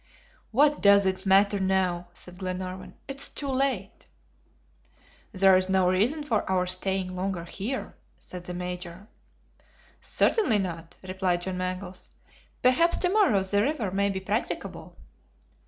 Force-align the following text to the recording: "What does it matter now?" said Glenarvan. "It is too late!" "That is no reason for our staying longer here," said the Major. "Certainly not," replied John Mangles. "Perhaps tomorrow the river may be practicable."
"What 0.49 0.81
does 0.81 1.05
it 1.05 1.27
matter 1.27 1.59
now?" 1.59 2.07
said 2.15 2.39
Glenarvan. 2.39 2.95
"It 3.07 3.21
is 3.21 3.29
too 3.29 3.49
late!" 3.49 4.07
"That 5.31 5.55
is 5.55 5.69
no 5.69 5.91
reason 5.91 6.23
for 6.23 6.41
our 6.49 6.65
staying 6.65 7.15
longer 7.15 7.43
here," 7.43 7.93
said 8.19 8.45
the 8.45 8.55
Major. 8.55 9.05
"Certainly 9.99 10.57
not," 10.57 10.97
replied 11.03 11.41
John 11.41 11.59
Mangles. 11.59 12.09
"Perhaps 12.63 12.97
tomorrow 12.97 13.43
the 13.43 13.61
river 13.61 13.91
may 13.91 14.09
be 14.09 14.19
practicable." 14.19 14.97